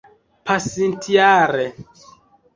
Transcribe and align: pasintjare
pasintjare 0.45 1.65